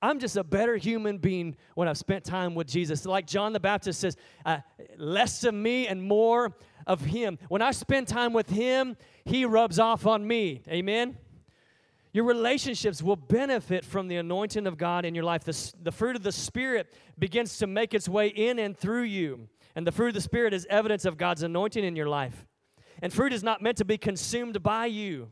[0.01, 3.05] I'm just a better human being when I've spent time with Jesus.
[3.05, 4.57] Like John the Baptist says, uh,
[4.97, 7.37] less of me and more of him.
[7.47, 10.63] When I spend time with him, he rubs off on me.
[10.67, 11.15] Amen?
[12.11, 15.43] Your relationships will benefit from the anointing of God in your life.
[15.43, 19.47] The, the fruit of the Spirit begins to make its way in and through you.
[19.75, 22.45] And the fruit of the Spirit is evidence of God's anointing in your life.
[23.03, 25.27] And fruit is not meant to be consumed by you.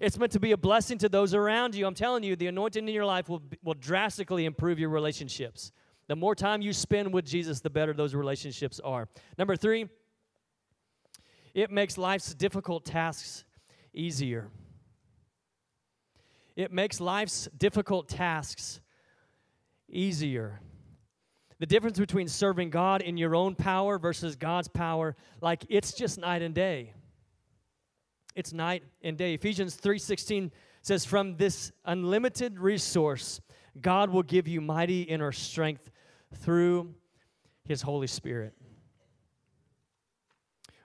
[0.00, 1.86] It's meant to be a blessing to those around you.
[1.86, 5.70] I'm telling you, the anointing in your life will, will drastically improve your relationships.
[6.08, 9.08] The more time you spend with Jesus, the better those relationships are.
[9.38, 9.88] Number three,
[11.54, 13.44] it makes life's difficult tasks
[13.94, 14.48] easier.
[16.56, 18.80] It makes life's difficult tasks
[19.88, 20.60] easier.
[21.60, 26.18] The difference between serving God in your own power versus God's power, like it's just
[26.18, 26.94] night and day.
[28.34, 29.34] It's night and day.
[29.34, 33.42] Ephesians 3:16 says from this unlimited resource,
[33.78, 35.90] God will give you mighty inner strength
[36.34, 36.94] through
[37.64, 38.54] his Holy Spirit.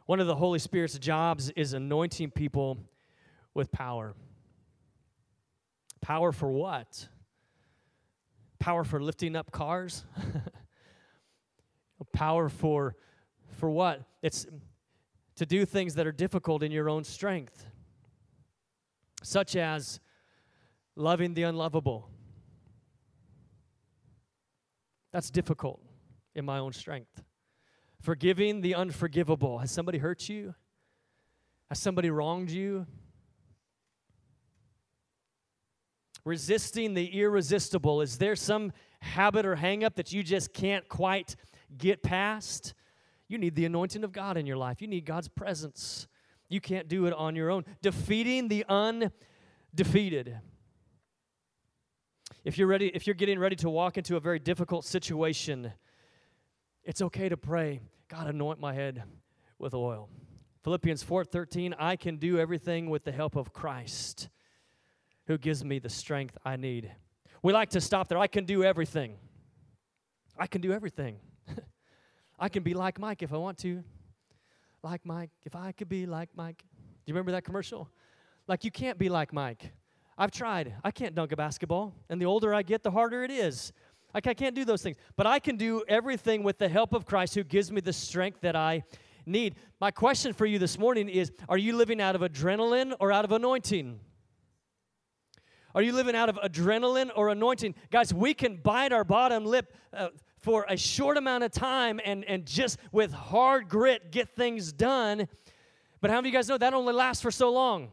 [0.08, 2.78] One of the Holy Spirit's jobs is anointing people
[3.54, 4.14] with power.
[6.02, 7.08] Power for what?
[8.60, 10.04] Power for lifting up cars?
[12.14, 12.96] power for
[13.58, 14.02] for what?
[14.22, 14.46] It's
[15.36, 17.66] to do things that are difficult in your own strength,
[19.24, 20.00] such as
[20.96, 22.10] loving the unlovable.
[25.12, 25.82] That's difficult
[26.36, 27.24] in my own strength.
[28.02, 29.60] Forgiving the unforgivable.
[29.60, 30.54] Has somebody hurt you?
[31.70, 32.86] Has somebody wronged you?
[36.24, 38.02] Resisting the irresistible.
[38.02, 41.36] Is there some habit or hangup that you just can't quite
[41.78, 42.74] get past,
[43.28, 44.82] you need the anointing of God in your life.
[44.82, 46.08] You need God's presence.
[46.50, 47.66] You can't do it on your own.
[47.82, 50.40] Defeating the undefeated.
[52.44, 55.72] If you're ready, if you're getting ready to walk into a very difficult situation,
[56.84, 59.04] it's okay to pray, God, anoint my head
[59.58, 60.10] with oil.
[60.64, 64.30] Philippians 4:13, I can do everything with the help of Christ
[65.28, 66.92] who gives me the strength I need.
[67.42, 68.18] We like to stop there.
[68.20, 69.18] I can do everything.
[70.38, 71.20] I can do everything.
[72.38, 73.84] I can be like Mike if I want to.
[74.84, 76.64] Like Mike, if I could be like Mike.
[77.06, 77.90] Do you remember that commercial?
[78.48, 79.72] Like, you can't be like Mike.
[80.18, 80.74] I've tried.
[80.84, 81.94] I can't dunk a basketball.
[82.10, 83.74] And the older I get, the harder it is.
[84.14, 84.98] Like, I can't do those things.
[85.16, 88.42] But I can do everything with the help of Christ who gives me the strength
[88.42, 88.84] that I
[89.26, 89.56] need.
[89.82, 93.26] My question for you this morning is Are you living out of adrenaline or out
[93.26, 94.00] of anointing?
[95.74, 97.76] Are you living out of adrenaline or anointing?
[97.92, 100.08] Guys, we can bite our bottom lip uh,
[100.46, 105.28] for a short amount of time and, and just with hard grit get things done.
[106.02, 107.90] But how many of you guys know that only lasts for so long?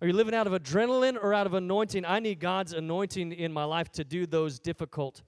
[0.00, 2.04] Are you living out of adrenaline or out of anointing?
[2.04, 5.22] I need God's anointing in my life to do those difficult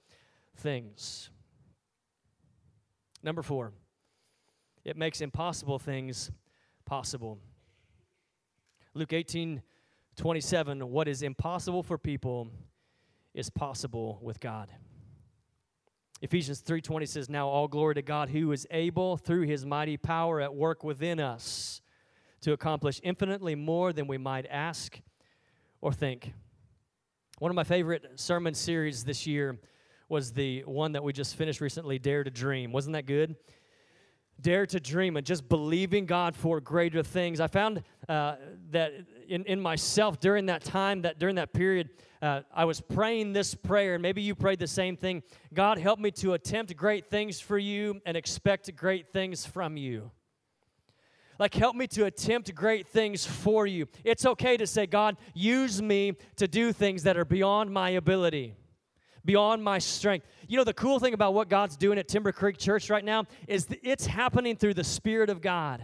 [0.57, 1.29] things.
[3.23, 3.71] Number four,
[4.83, 6.31] it makes impossible things
[6.85, 7.39] possible.
[8.93, 9.61] Luke 18
[10.17, 12.49] 27, what is impossible for people
[13.33, 14.67] is possible with God.
[16.21, 20.41] Ephesians 3:20 says, "Now all glory to God who is able through his mighty power
[20.41, 21.81] at work within us
[22.41, 24.99] to accomplish infinitely more than we might ask
[25.81, 26.33] or think."
[27.39, 29.59] One of my favorite sermon series this year
[30.09, 32.71] was the one that we just finished recently, Dare to Dream.
[32.71, 33.35] Wasn't that good?
[34.39, 37.39] Dare to dream and just believing God for greater things.
[37.39, 38.35] I found uh,
[38.69, 38.93] that
[39.27, 41.89] in, in myself during that time, that during that period,
[42.21, 45.23] uh, I was praying this prayer, and maybe you prayed the same thing.
[45.53, 50.11] God, help me to attempt great things for you and expect great things from you.
[51.39, 53.87] Like, help me to attempt great things for you.
[54.03, 58.55] It's okay to say, God, use me to do things that are beyond my ability,
[59.23, 60.25] beyond my strength.
[60.47, 63.25] You know, the cool thing about what God's doing at Timber Creek Church right now
[63.47, 65.83] is it's happening through the Spirit of God.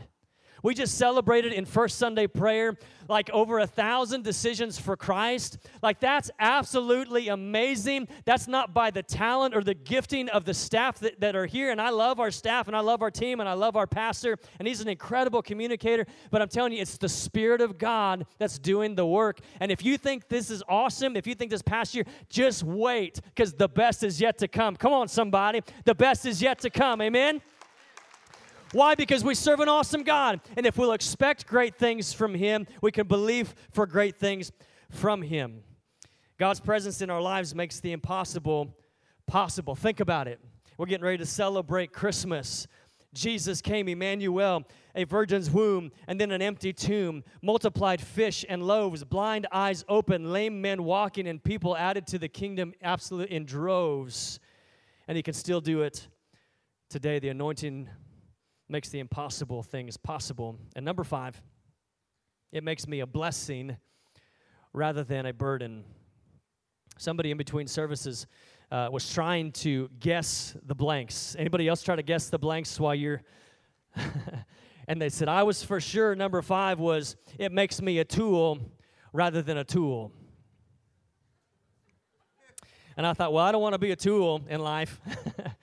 [0.63, 2.77] We just celebrated in First Sunday prayer
[3.09, 5.57] like over a thousand decisions for Christ.
[5.81, 8.07] Like, that's absolutely amazing.
[8.23, 11.71] That's not by the talent or the gifting of the staff that, that are here.
[11.71, 14.37] And I love our staff and I love our team and I love our pastor.
[14.57, 16.05] And he's an incredible communicator.
[16.31, 19.39] But I'm telling you, it's the Spirit of God that's doing the work.
[19.59, 23.19] And if you think this is awesome, if you think this past year, just wait
[23.25, 24.75] because the best is yet to come.
[24.77, 25.61] Come on, somebody.
[25.83, 27.01] The best is yet to come.
[27.01, 27.41] Amen.
[28.73, 28.95] Why?
[28.95, 30.41] Because we serve an awesome God.
[30.57, 34.51] And if we'll expect great things from Him, we can believe for great things
[34.89, 35.63] from Him.
[36.39, 38.75] God's presence in our lives makes the impossible
[39.27, 39.75] possible.
[39.75, 40.39] Think about it.
[40.77, 42.67] We're getting ready to celebrate Christmas.
[43.13, 44.63] Jesus came, Emmanuel,
[44.95, 50.33] a virgin's womb, and then an empty tomb, multiplied fish and loaves, blind eyes open,
[50.33, 54.39] lame men walking, and people added to the kingdom absolute in droves.
[55.07, 56.07] And he can still do it
[56.89, 57.19] today.
[57.19, 57.87] The anointing
[58.69, 60.57] makes the impossible things possible.
[60.75, 61.41] And number five,
[62.51, 63.77] it makes me a blessing
[64.73, 65.83] rather than a burden.
[66.97, 68.27] Somebody in between services
[68.71, 71.35] uh, was trying to guess the blanks.
[71.37, 73.21] Anybody else try to guess the blanks while you're.
[74.87, 78.59] and they said, I was for sure, number five was, it makes me a tool
[79.11, 80.11] rather than a tool.
[82.95, 84.99] And I thought, well, I don't want to be a tool in life.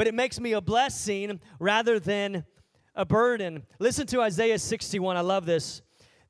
[0.00, 2.42] but it makes me a blessing rather than
[2.94, 3.66] a burden.
[3.78, 5.18] Listen to Isaiah 61.
[5.18, 5.82] I love this.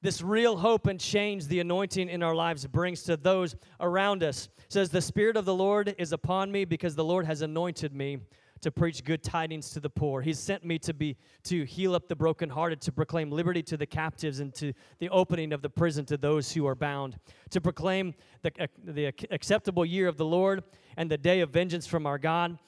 [0.03, 4.49] This real hope and change the anointing in our lives brings to those around us.
[4.59, 7.95] It says, The Spirit of the Lord is upon me because the Lord has anointed
[7.95, 8.19] me
[8.61, 10.21] to preach good tidings to the poor.
[10.21, 13.87] He's sent me to be to heal up the brokenhearted, to proclaim liberty to the
[13.87, 18.15] captives, and to the opening of the prison to those who are bound, to proclaim
[18.43, 18.51] the,
[18.85, 20.65] the acceptable year of the Lord
[20.97, 22.59] and the day of vengeance from our God,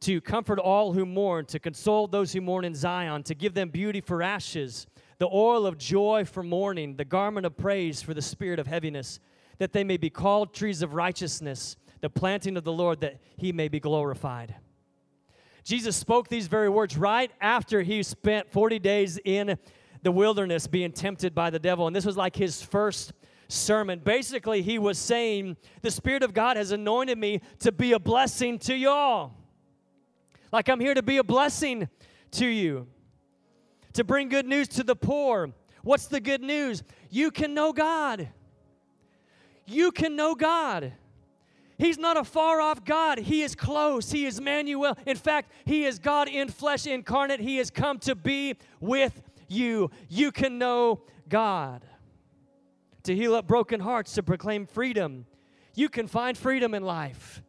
[0.00, 3.70] to comfort all who mourn, to console those who mourn in Zion, to give them
[3.70, 4.86] beauty for ashes,
[5.18, 9.20] the oil of joy for mourning, the garment of praise for the spirit of heaviness,
[9.58, 13.52] that they may be called trees of righteousness, the planting of the Lord, that he
[13.52, 14.54] may be glorified.
[15.64, 19.58] Jesus spoke these very words right after he spent 40 days in
[20.02, 21.88] the wilderness being tempted by the devil.
[21.88, 23.12] And this was like his first
[23.48, 23.98] sermon.
[23.98, 28.58] Basically, he was saying, The Spirit of God has anointed me to be a blessing
[28.60, 29.32] to y'all.
[30.56, 31.86] Like I'm here to be a blessing
[32.30, 32.86] to you,
[33.92, 35.50] to bring good news to the poor.
[35.82, 36.82] What's the good news?
[37.10, 38.30] You can know God.
[39.66, 40.94] You can know God.
[41.76, 43.18] He's not a far off God.
[43.18, 44.10] He is close.
[44.10, 44.96] He is Emmanuel.
[45.04, 47.40] In fact, He is God in flesh incarnate.
[47.40, 49.90] He has come to be with you.
[50.08, 51.84] You can know God.
[53.02, 55.26] To heal up broken hearts, to proclaim freedom.
[55.74, 57.42] You can find freedom in life.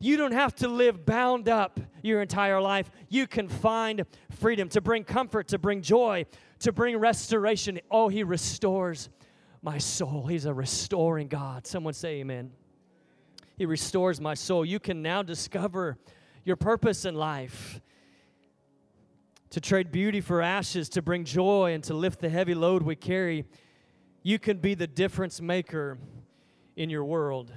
[0.00, 2.90] You don't have to live bound up your entire life.
[3.08, 6.26] You can find freedom to bring comfort, to bring joy,
[6.60, 7.80] to bring restoration.
[7.90, 9.08] Oh, He restores
[9.62, 10.26] my soul.
[10.26, 11.66] He's a restoring God.
[11.66, 12.52] Someone say amen.
[13.56, 14.64] He restores my soul.
[14.64, 15.98] You can now discover
[16.44, 17.80] your purpose in life
[19.50, 22.94] to trade beauty for ashes, to bring joy, and to lift the heavy load we
[22.94, 23.46] carry.
[24.22, 25.98] You can be the difference maker
[26.76, 27.52] in your world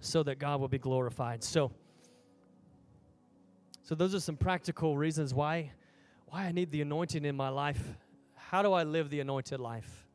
[0.00, 1.44] so that God will be glorified.
[1.44, 1.70] So,
[3.82, 5.72] so those are some practical reasons why,
[6.26, 7.82] why I need the anointing in my life.
[8.34, 10.06] How do I live the anointed life?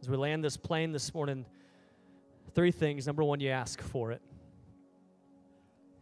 [0.00, 1.44] As we land this plane this morning,
[2.54, 3.06] three things.
[3.06, 4.20] Number one, you ask for it.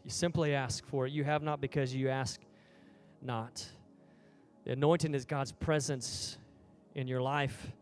[0.05, 1.13] You simply ask for it.
[1.13, 2.41] You have not because you ask
[3.21, 3.67] not.
[4.65, 6.39] The anointing is God's presence
[6.95, 7.73] in your life.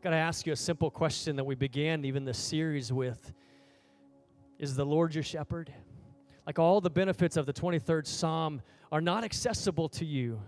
[0.00, 3.32] Got to ask you a simple question that we began even this series with
[4.58, 5.72] Is the Lord your shepherd?
[6.46, 10.40] Like all the benefits of the 23rd Psalm are not accessible to you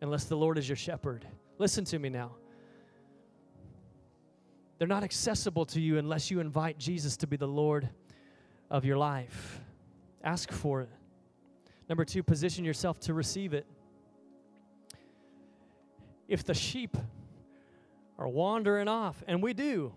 [0.00, 1.26] unless the Lord is your shepherd.
[1.58, 2.32] Listen to me now.
[4.78, 7.88] They're not accessible to you unless you invite Jesus to be the Lord
[8.68, 9.60] of your life.
[10.24, 10.88] Ask for it.
[11.88, 13.66] Number two, position yourself to receive it.
[16.28, 16.96] If the sheep
[18.18, 19.92] are wandering off, and we do.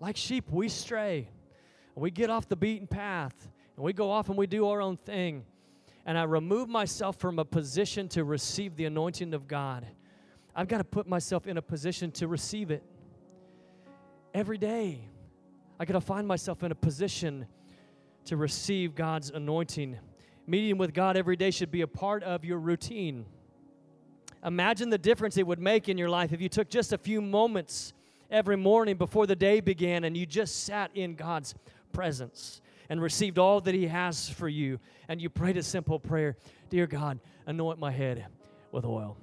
[0.00, 1.28] Like sheep, we stray.
[1.94, 3.34] We get off the beaten path,
[3.76, 5.44] and we go off and we do our own thing.
[6.04, 9.86] And I remove myself from a position to receive the anointing of God.
[10.54, 12.82] I've got to put myself in a position to receive it.
[14.34, 15.08] Every day,
[15.78, 17.46] I got to find myself in a position
[18.24, 19.98] to receive God's anointing.
[20.46, 23.26] Meeting with God every day should be a part of your routine.
[24.44, 27.20] Imagine the difference it would make in your life if you took just a few
[27.20, 27.92] moments
[28.30, 31.54] every morning before the day began and you just sat in God's
[31.92, 32.60] presence.
[32.88, 34.78] and received all that He has for you,
[35.08, 36.36] and you prayed a simple prayer
[36.68, 38.26] Dear God, anoint my head
[38.70, 39.16] with oil.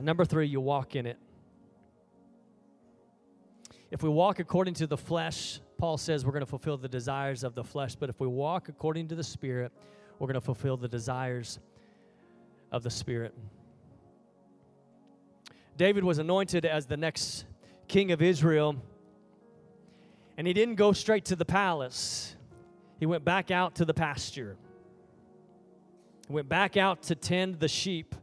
[0.00, 1.18] number three, you walk in it.
[3.90, 7.42] If we walk according to the flesh, Paul says we're going to fulfill the desires
[7.42, 9.72] of the flesh, but if we walk according to the Spirit,
[10.18, 11.58] we're going to fulfill the desires
[12.70, 13.34] of the Spirit.
[15.76, 17.44] David was anointed as the next
[17.86, 18.76] king of Israel,
[20.38, 22.34] and he didn't go straight to the palace.
[22.98, 24.56] He went back out to the pasture.
[26.26, 28.14] He went back out to tend the sheep.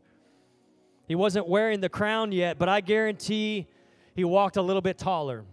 [1.07, 3.67] He wasn't wearing the crown yet, but I guarantee
[4.15, 5.45] he walked a little bit taller.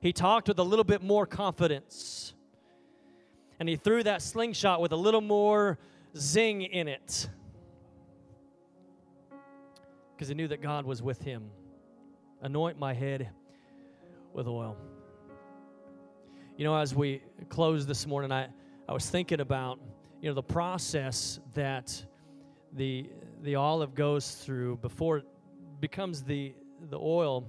[0.00, 2.34] He talked with a little bit more confidence.
[3.60, 5.78] And he threw that slingshot with a little more
[6.16, 7.28] zing in it
[10.22, 11.50] because he knew that God was with him.
[12.42, 13.30] Anoint my head
[14.32, 14.76] with oil.
[16.56, 18.46] You know, as we close this morning, I,
[18.88, 19.80] I was thinking about,
[20.20, 22.06] you know, the process that
[22.72, 23.10] the,
[23.42, 25.24] the olive goes through before it
[25.80, 26.54] becomes the,
[26.88, 27.44] the oil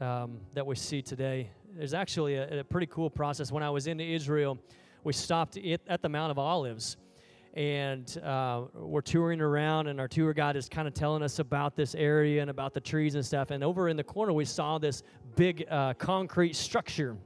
[0.00, 1.52] um, that we see today.
[1.76, 3.52] There's actually a, a, pretty cool process.
[3.52, 4.58] When I was in Israel,
[5.04, 6.96] we stopped at the Mount of Olives
[7.54, 11.74] and uh, we're touring around and our tour guide is kind of telling us about
[11.74, 13.50] this area and about the trees and stuff.
[13.50, 15.02] And over in the corner we saw this
[15.34, 17.16] big uh, concrete structure.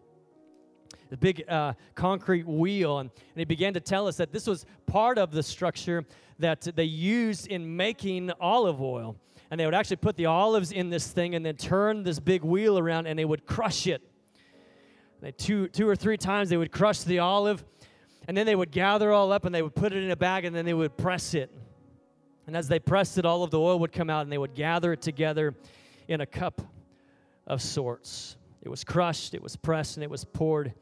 [1.11, 4.65] The big uh, concrete wheel and, and he began to tell us that this was
[4.87, 6.05] part of the structure
[6.39, 9.17] that they used in making olive oil.
[9.51, 12.43] And they would actually put the olives in this thing and then turn this big
[12.43, 14.03] wheel around and they would crush it.
[15.21, 17.65] They, two, two or three times they would crush the olive
[18.27, 20.45] and then they would gather all up and they would put it in a bag
[20.45, 21.51] and then they would press it.
[22.47, 24.55] And as they pressed it, all of the oil would come out and they would
[24.55, 25.55] gather it together
[26.09, 26.61] in a cup
[27.47, 28.37] of sorts.
[28.63, 30.73] It was crushed, it was pressed, and it was poured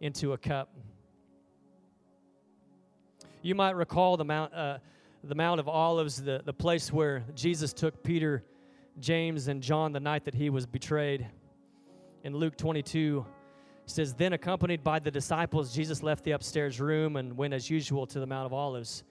[0.00, 0.72] into a cup.
[3.42, 4.78] You might recall the Mount, uh,
[5.22, 8.44] the Mount of Olives, the, the place where Jesus took Peter,
[9.00, 11.26] James, and John the night that he was betrayed.
[12.22, 13.26] In Luke 22,
[13.86, 18.06] says, Then, accompanied by the disciples, Jesus left the upstairs room and went as usual
[18.06, 19.04] to the Mount of Olives.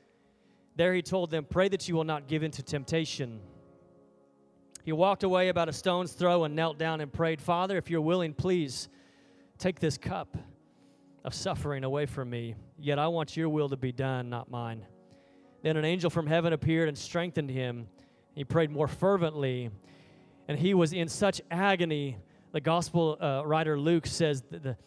[0.76, 3.40] There he told them, Pray that you will not give in to temptation.
[4.84, 8.02] He walked away about a stone's throw and knelt down and prayed, Father, if you're
[8.02, 8.90] willing, please
[9.58, 10.36] take this cup
[11.24, 12.56] of suffering away from me.
[12.78, 14.86] Yet I want your will to be done, not mine.
[15.62, 17.88] Then an angel from heaven appeared and strengthened him.
[18.36, 19.70] He prayed more fervently,
[20.50, 22.18] and he was in such agony
[22.54, 24.78] the gospel uh, writer Luke says the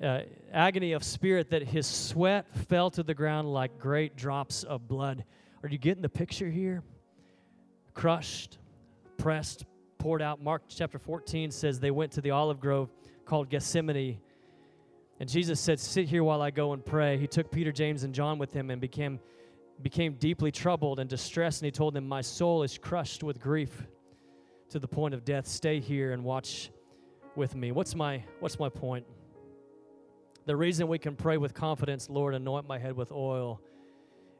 [0.00, 0.20] uh,
[0.52, 5.24] agony of spirit that his sweat fell to the ground like great drops of blood.
[5.64, 6.84] Are you getting the picture here?
[7.92, 8.58] Crushed,
[9.16, 9.64] pressed,
[9.98, 10.40] poured out.
[10.40, 12.88] Mark chapter 14 says they went to the olive grove
[13.24, 14.20] called Gethsemane.
[15.18, 17.18] And Jesus said, Sit here while I go and pray.
[17.18, 19.18] He took Peter, James, and John with him and became,
[19.82, 21.62] became deeply troubled and distressed.
[21.62, 23.88] And he told them, My soul is crushed with grief
[24.70, 25.48] to the point of death.
[25.48, 26.70] Stay here and watch
[27.38, 27.72] with me.
[27.72, 29.06] What's my what's my point?
[30.44, 33.60] The reason we can pray with confidence, Lord, anoint my head with oil,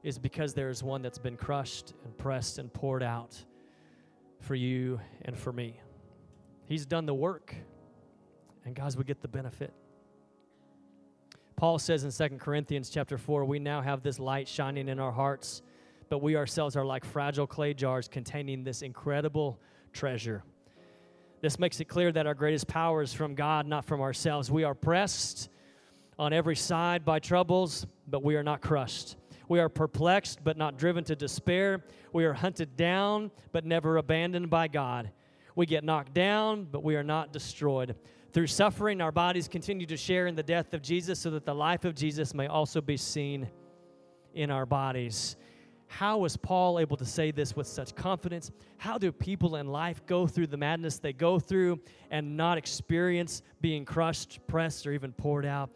[0.03, 3.43] is because there's one that's been crushed and pressed and poured out
[4.41, 5.81] for you and for me.
[6.67, 7.55] He's done the work,
[8.65, 9.73] and guys, we get the benefit.
[11.57, 15.11] Paul says in 2 Corinthians chapter 4, we now have this light shining in our
[15.11, 15.63] hearts,
[16.09, 19.59] but we ourselves are like fragile clay jars containing this incredible
[19.93, 20.45] treasure.
[21.41, 24.51] This makes it clear that our greatest power is from God, not from ourselves.
[24.51, 25.49] We are pressed
[26.19, 29.17] on every side by troubles, but we are not crushed.
[29.49, 31.85] We are perplexed, but not driven to despair.
[32.13, 35.11] We are hunted down, but never abandoned by God.
[35.55, 37.97] We get knocked down, but we are not destroyed.
[38.33, 41.55] Through suffering, our bodies continue to share in the death of Jesus so that the
[41.55, 43.49] life of Jesus may also be seen
[44.35, 45.37] in our bodies.
[45.89, 48.51] How was Paul able to say this with such confidence?
[48.77, 51.81] How do people in life go through the madness they go through
[52.11, 55.71] and not experience being crushed, pressed, or even poured out?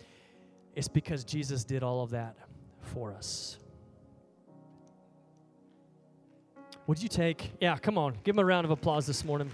[0.77, 2.37] It's because Jesus did all of that
[2.81, 3.59] for us.
[6.87, 9.51] Would you take, yeah, come on, give him a round of applause this morning.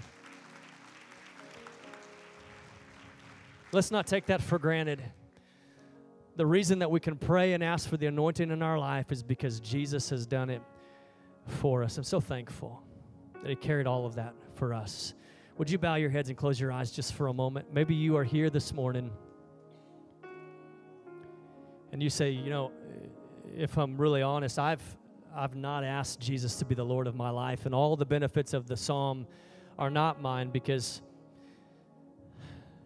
[3.71, 5.01] Let's not take that for granted
[6.39, 9.21] the reason that we can pray and ask for the anointing in our life is
[9.21, 10.61] because Jesus has done it
[11.47, 11.97] for us.
[11.97, 12.81] I'm so thankful
[13.43, 15.15] that He carried all of that for us.
[15.57, 17.73] Would you bow your heads and close your eyes just for a moment?
[17.73, 19.11] Maybe you are here this morning
[21.91, 22.71] and you say, you know,
[23.57, 24.95] if I'm really honest, I've
[25.35, 28.53] I've not asked Jesus to be the Lord of my life, and all the benefits
[28.53, 29.27] of the psalm
[29.77, 31.01] are not mine because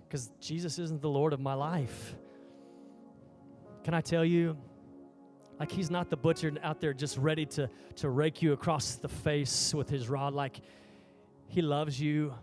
[0.08, 2.16] because Jesus isn't the Lord of my life.
[3.84, 4.58] Can I tell you?
[5.60, 9.08] Like he's not the butcher out there just ready to, to rake you across the
[9.08, 10.34] face with his rod.
[10.34, 10.62] Like
[11.48, 12.34] he loves you.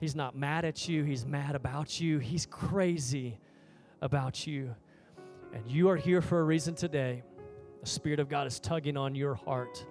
[0.00, 1.04] He's not mad at you.
[1.04, 2.18] He's mad about you.
[2.18, 3.38] He's crazy
[4.00, 4.74] about you.
[5.52, 7.22] And you are here for a reason today.
[7.80, 9.84] The Spirit of God is tugging on your heart.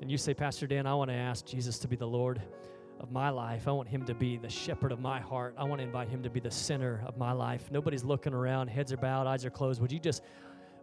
[0.00, 2.42] And you say, Pastor Dan, I want to ask Jesus to be the Lord
[3.04, 3.68] of my life.
[3.68, 5.54] I want him to be the shepherd of my heart.
[5.58, 7.70] I want to invite him to be the center of my life.
[7.70, 9.82] Nobody's looking around, heads are bowed, eyes are closed.
[9.82, 10.22] Would you just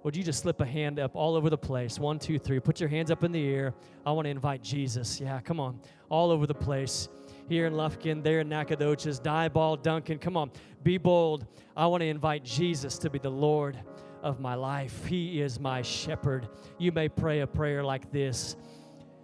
[0.04, 1.98] would you just slip a hand up all over the place?
[1.98, 2.60] One, two, three.
[2.60, 3.74] Put your hands up in the air.
[4.06, 5.20] I want to invite Jesus.
[5.20, 5.80] Yeah, come on.
[6.10, 7.10] All over the place.
[7.50, 10.20] Here in Lufkin, there in Nacogdoches, Diboll, Duncan.
[10.20, 10.52] Come on.
[10.84, 11.48] Be bold.
[11.76, 13.80] I want to invite Jesus to be the Lord
[14.22, 15.06] of my life.
[15.06, 16.48] He is my shepherd.
[16.78, 18.56] You may pray a prayer like this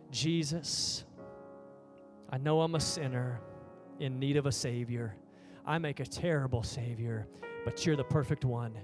[0.10, 1.04] Jesus,
[2.30, 3.42] I know I'm a sinner
[4.00, 5.16] in need of a Savior.
[5.66, 7.28] I make a terrible Savior,
[7.66, 8.78] but you're the perfect one.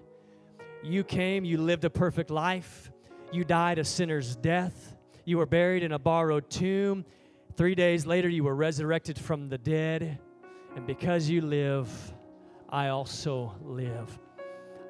[0.81, 2.91] You came, you lived a perfect life,
[3.31, 7.05] you died a sinner's death, you were buried in a borrowed tomb.
[7.55, 10.19] Three days later, you were resurrected from the dead.
[10.75, 11.89] And because you live,
[12.69, 14.19] I also live.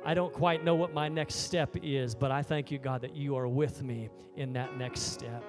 [0.06, 3.16] I don't quite know what my next step is, but I thank you, God, that
[3.16, 5.44] you are with me in that next step.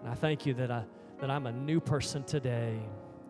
[0.00, 0.84] And I thank you that, I,
[1.20, 2.78] that I'm a new person today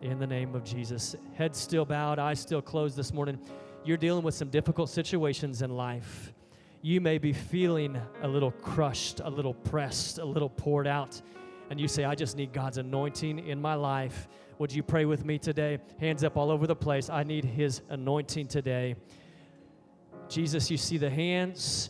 [0.01, 1.15] in the name of Jesus.
[1.35, 3.39] Head still bowed, eyes still closed this morning
[3.83, 6.33] you're dealing with some difficult situations in life.
[6.81, 11.19] You may be feeling a little crushed, a little pressed, a little poured out,
[11.69, 14.27] and you say, I just need God's anointing in my life.
[14.59, 15.79] Would you pray with me today?
[15.99, 17.09] Hands up all over the place.
[17.09, 18.95] I need His anointing today.
[20.29, 21.89] Jesus, you see the hands.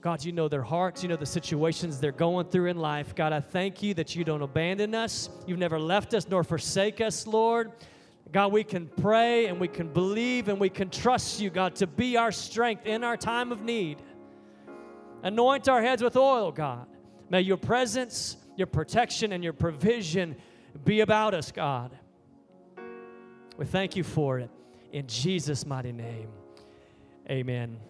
[0.00, 3.14] God, you know their hearts, you know the situations they're going through in life.
[3.14, 5.28] God, I thank you that you don't abandon us.
[5.46, 7.72] You've never left us nor forsake us, Lord.
[8.32, 11.86] God, we can pray and we can believe and we can trust you, God, to
[11.86, 13.98] be our strength in our time of need.
[15.22, 16.86] Anoint our heads with oil, God.
[17.28, 20.36] May your presence, your protection, and your provision
[20.84, 21.90] be about us, God.
[23.58, 24.50] We thank you for it.
[24.92, 26.28] In Jesus' mighty name,
[27.28, 27.89] amen.